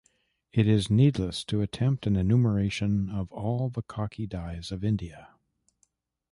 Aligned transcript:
It 0.51 0.67
is 0.67 0.89
needless 0.89 1.43
to 1.43 1.61
attempt 1.61 2.07
an 2.07 2.15
enumeration 2.15 3.07
of 3.11 3.31
all 3.31 3.69
the 3.69 3.83
khaki 3.83 4.25
dyes 4.25 4.71
of 4.71 4.83
India. 4.83 5.35